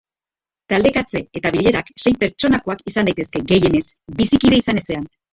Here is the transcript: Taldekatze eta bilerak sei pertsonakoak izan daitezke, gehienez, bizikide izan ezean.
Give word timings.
Taldekatze 0.71 1.19
eta 1.39 1.49
bilerak 1.55 1.91
sei 2.03 2.13
pertsonakoak 2.23 2.81
izan 2.91 3.09
daitezke, 3.11 3.41
gehienez, 3.51 3.83
bizikide 4.23 4.59
izan 4.63 4.81
ezean. 4.83 5.05